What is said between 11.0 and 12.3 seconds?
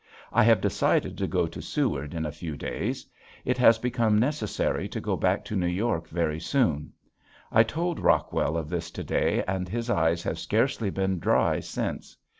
dry since.